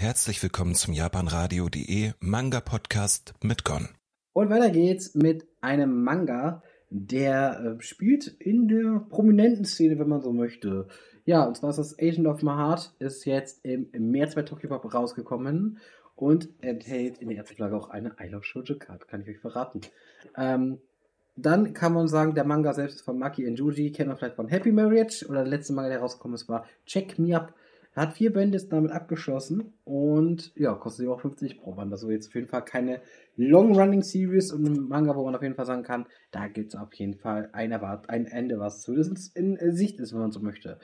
[0.00, 3.90] Herzlich willkommen zum japanradio.de Manga Podcast mit Gon.
[4.32, 10.22] Und weiter geht's mit einem Manga, der äh, spielt in der prominenten Szene, wenn man
[10.22, 10.88] so möchte.
[11.26, 14.40] Ja, und zwar ist das Agent of My Heart, ist jetzt im, im März bei
[14.40, 15.80] Tokyo Pop rausgekommen
[16.16, 19.40] und enthält in der ersten Flagge auch eine I Love Shoujo Card, kann ich euch
[19.40, 19.82] verraten.
[20.34, 20.78] Ähm,
[21.36, 24.48] dann kann man sagen, der Manga selbst ist von Maki Enjuji, kennt man vielleicht von
[24.48, 27.52] Happy Marriage oder der letzte Manga, der rausgekommen ist, war Check Me Up.
[27.94, 31.90] Er hat vier Bände damit abgeschlossen und ja, kostet auch 50 pro Band.
[31.92, 33.00] Also jetzt auf jeden Fall keine
[33.36, 36.80] Long-Running Series und ein Manga, wo man auf jeden Fall sagen kann, da gibt es
[36.80, 40.78] auf jeden Fall ein, ein Ende, was zumindest in Sicht ist, wenn man so möchte.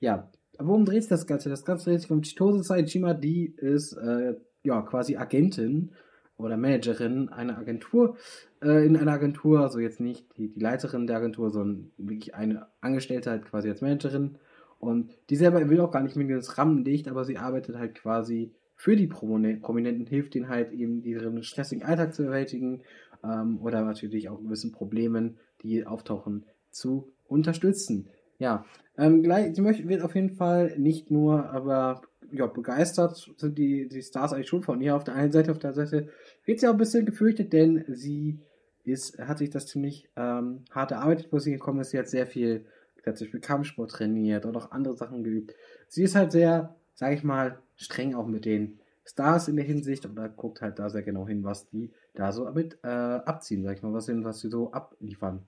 [0.00, 1.50] Ja, worum dreht sich das Ganze?
[1.50, 5.92] Das Ganze dreht sich um Chitose Saijima, die ist äh, ja quasi Agentin
[6.38, 8.16] oder Managerin einer Agentur,
[8.62, 12.68] äh, in einer Agentur, also jetzt nicht die, die Leiterin der Agentur, sondern wirklich eine
[12.80, 14.38] Angestellte halt quasi als Managerin
[14.78, 18.52] und die selber will auch gar nicht mit ins Rampenlicht, aber sie arbeitet halt quasi
[18.76, 22.82] für die Prominenten, hilft ihnen halt eben ihren stressigen Alltag zu bewältigen
[23.24, 28.08] ähm, oder natürlich auch gewissen Problemen, die auftauchen, zu unterstützen.
[28.38, 28.64] Ja,
[28.96, 33.88] ähm, gleich, sie möchte, wird auf jeden Fall nicht nur, aber ja, begeistert sind die,
[33.88, 34.94] die Stars eigentlich schon von ihr.
[34.94, 36.08] Auf der einen Seite, auf der Seite
[36.44, 38.38] wird sie auch ein bisschen gefürchtet, denn sie
[38.84, 41.90] ist, hat sich das ziemlich ähm, hart erarbeitet, wo sie gekommen ist.
[41.90, 42.64] Sie hat sehr viel
[43.02, 45.54] Sie hat zum Beispiel Kampfsport trainiert und auch andere Sachen geübt.
[45.88, 50.04] Sie ist halt sehr, sag ich mal, streng auch mit den Stars in der Hinsicht
[50.04, 53.64] und da guckt halt da sehr genau hin, was die da so mit äh, abziehen,
[53.64, 55.46] sag ich mal, was, was sie so abliefern.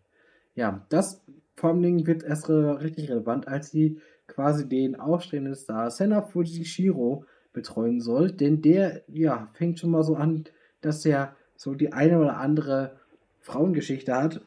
[0.54, 1.22] Ja, das
[1.56, 7.24] vor allem Dingen wird erst richtig relevant, als sie quasi den aufstrebenden Star Senna Fujishiro
[7.52, 10.44] betreuen soll, denn der, ja, fängt schon mal so an,
[10.80, 12.98] dass er so die eine oder andere
[13.40, 14.40] Frauengeschichte hat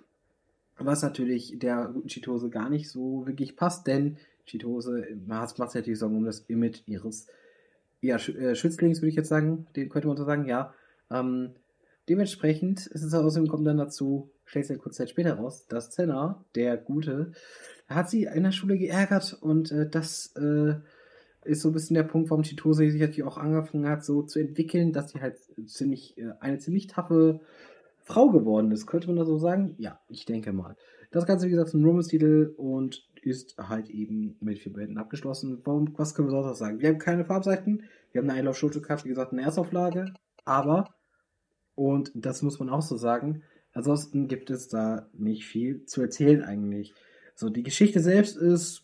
[0.86, 6.00] was natürlich der guten Chitose gar nicht so wirklich passt, denn Chitose macht sich natürlich
[6.00, 7.28] Sorgen um das Image ihres
[8.02, 10.74] ja, äh, Schützlings, würde ich jetzt sagen, den könnte man so sagen, ja.
[11.10, 11.52] Ähm,
[12.10, 15.92] dementsprechend ist es außerdem kommt dann dazu, stellt sich ja kurz Zeit später raus, dass
[15.92, 17.32] Zenna, der Gute,
[17.88, 20.76] hat sie in der Schule geärgert und äh, das äh,
[21.46, 24.40] ist so ein bisschen der Punkt, warum Chitose sich natürlich auch angefangen hat, so zu
[24.40, 27.40] entwickeln, dass sie halt ziemlich, äh, eine ziemlich taffe
[28.04, 28.86] Frau geworden ist.
[28.86, 29.76] Könnte man das so sagen?
[29.78, 30.76] Ja, ich denke mal.
[31.12, 35.62] Das Ganze, wie gesagt, ist ein Romans-Titel und ist halt eben mit vier Bänden abgeschlossen.
[35.64, 36.80] Warum, was können wir sonst noch sagen?
[36.80, 37.84] Wir haben keine Farbseiten.
[38.12, 40.14] Wir haben eine Love Shoujo wie gesagt, eine Erstauflage.
[40.46, 40.94] Aber,
[41.76, 43.44] und das muss man auch so sagen,
[43.74, 46.94] ansonsten gibt es da nicht viel zu erzählen eigentlich.
[47.36, 48.84] So, die Geschichte selbst ist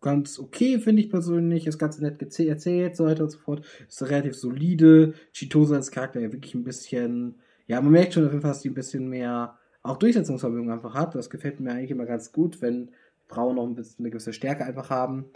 [0.00, 1.66] ganz okay, finde ich persönlich.
[1.66, 3.64] Ist ganz nett erzählt, so weiter und so fort.
[3.88, 5.14] Ist relativ solide.
[5.32, 7.36] Chitosa als Charakter ja wirklich ein bisschen
[7.66, 10.94] ja, man merkt schon auf jeden Fall, dass die ein bisschen mehr auch Durchsetzungsvermögen einfach
[10.94, 11.14] hat.
[11.14, 12.90] Das gefällt mir eigentlich immer ganz gut, wenn
[13.26, 15.26] Frauen noch ein bisschen eine gewisse Stärke einfach haben.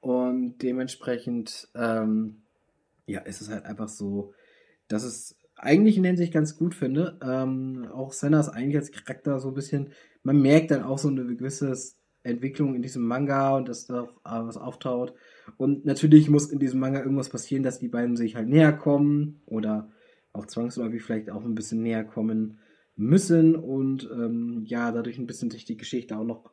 [0.00, 2.42] Und dementsprechend, ähm,
[3.06, 4.34] ja, ist es halt einfach so,
[4.88, 7.18] dass es eigentlich in der Hinsicht ganz gut finde.
[7.22, 9.90] Ähm, auch Senna ist eigentlich als Charakter so ein bisschen,
[10.24, 11.72] man merkt dann auch so eine gewisse
[12.24, 15.14] Entwicklung in diesem Manga und dass da auch was auftaucht.
[15.56, 19.40] Und natürlich muss in diesem Manga irgendwas passieren, dass die beiden sich halt näher kommen
[19.46, 19.88] oder
[20.32, 22.58] auch zwangsläufig vielleicht auch ein bisschen näher kommen
[22.96, 26.50] müssen und ähm, ja, dadurch ein bisschen sich die Geschichte auch noch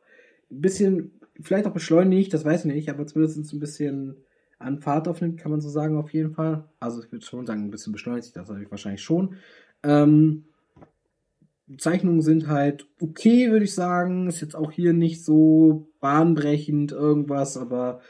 [0.50, 4.16] ein bisschen, vielleicht auch beschleunigt, das weiß ich nicht, aber zumindest ein bisschen
[4.58, 6.64] an Fahrt aufnimmt, kann man so sagen, auf jeden Fall.
[6.80, 9.36] Also ich würde schon sagen, ein bisschen beschleunigt, das habe ich wahrscheinlich schon.
[9.82, 10.44] Ähm,
[11.78, 14.28] Zeichnungen sind halt okay, würde ich sagen.
[14.28, 18.00] Ist jetzt auch hier nicht so bahnbrechend irgendwas, aber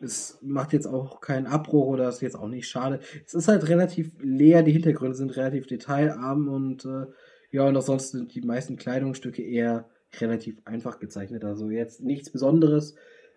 [0.00, 3.00] es macht jetzt auch keinen Abbruch oder ist jetzt auch nicht schade.
[3.24, 7.06] Es ist halt relativ leer, die Hintergründe sind relativ detailarm und äh,
[7.50, 9.88] ja, und auch sonst sind die meisten Kleidungsstücke eher
[10.20, 11.44] relativ einfach gezeichnet.
[11.44, 12.94] Also jetzt nichts Besonderes.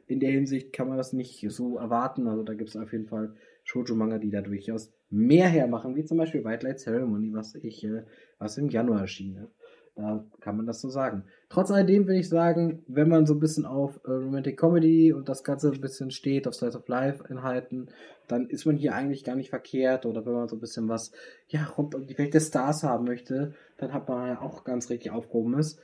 [0.08, 2.28] In der Hinsicht kann man das nicht so erwarten.
[2.28, 6.18] Also da gibt es auf jeden Fall Shoujo-Manga, die da durchaus mehr hermachen, wie zum
[6.18, 8.04] Beispiel White Light Ceremony, was ich, äh,
[8.40, 9.48] was im Januar erschien.
[9.96, 11.24] Da kann man das so sagen.
[11.50, 15.30] Trotz alledem will ich sagen, wenn man so ein bisschen auf äh, Romantic Comedy und
[15.30, 17.92] das Ganze ein bisschen steht, auf Slice of Life Inhalten,
[18.28, 20.08] dann ist man hier eigentlich gar nicht verkehrt.
[20.08, 21.12] Oder wenn man so ein bisschen was,
[21.48, 24.90] ja, rund um die Welt des Stars haben möchte, dann hat man ja auch ganz
[24.90, 25.80] richtig aufgehoben ist.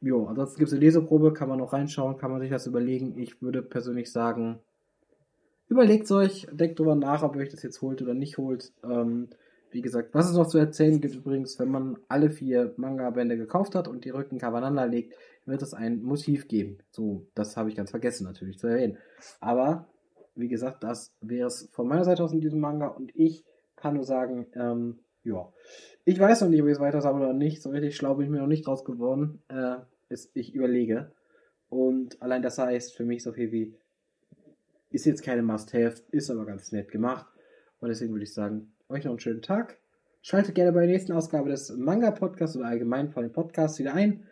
[0.00, 3.16] Jo, ansonsten gibt es eine Leseprobe, kann man noch reinschauen, kann man sich das überlegen.
[3.16, 4.58] Ich würde persönlich sagen,
[5.68, 8.72] überlegt euch, denkt drüber nach, ob ihr euch das jetzt holt oder nicht holt.
[8.82, 9.28] Ähm,
[9.70, 13.74] wie gesagt, was es noch zu erzählen gibt übrigens, wenn man alle vier Manga-Bände gekauft
[13.74, 15.14] hat und die Rücken aufeinander legt,
[15.44, 16.78] wird es ein Motiv geben.
[16.90, 18.98] So, das habe ich ganz vergessen natürlich zu erwähnen.
[19.40, 19.88] Aber,
[20.34, 23.44] wie gesagt, das wäre es von meiner Seite aus in diesem Manga und ich
[23.76, 25.52] kann nur sagen, ähm, ja.
[26.04, 27.60] Ich weiß noch nicht, ob ich es weiter sammle oder nicht.
[27.60, 29.42] So richtig schlau bin ich mir noch nicht draus geworden.
[29.48, 29.76] Äh,
[30.08, 31.12] ist, ich überlege.
[31.68, 33.74] Und allein das heißt für mich so viel wie,
[34.90, 37.26] ist jetzt keine Must-Have, ist aber ganz nett gemacht.
[37.80, 39.78] Und deswegen würde ich sagen, euch noch einen schönen Tag.
[40.22, 44.24] Schaltet gerne bei der nächsten Ausgabe des Manga-Podcasts oder allgemein von dem Podcast wieder ein.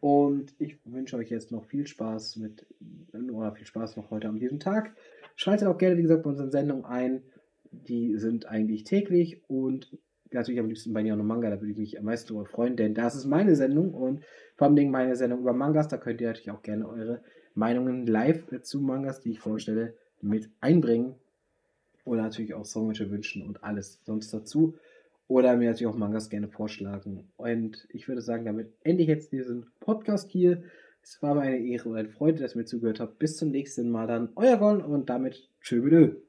[0.00, 2.66] Und ich wünsche euch jetzt noch viel Spaß mit,
[3.12, 4.94] oder viel Spaß noch heute an diesem Tag.
[5.36, 7.22] Schaltet auch gerne, wie gesagt, bei unseren Sendungen ein.
[7.70, 9.96] Die sind eigentlich täglich und
[10.32, 12.94] natürlich am liebsten bei Neon Manga, da würde ich mich am meisten darüber freuen, denn
[12.94, 14.24] das ist meine Sendung und
[14.56, 17.22] vor allem meine Sendung über Mangas, da könnt ihr natürlich auch gerne eure
[17.54, 21.16] Meinungen live zu Mangas, die ich vorstelle, mit einbringen.
[22.04, 24.74] Oder natürlich auch Songwünsche wünschen und alles sonst dazu.
[25.28, 27.30] Oder mir natürlich auch Mangas gerne vorschlagen.
[27.36, 30.62] Und ich würde sagen, damit ende ich jetzt diesen Podcast hier.
[31.02, 33.18] Es war mir eine Ehre und eine Freude, dass ihr mir zugehört habt.
[33.18, 34.30] Bis zum nächsten Mal dann.
[34.34, 36.20] Euer Gon und damit tschö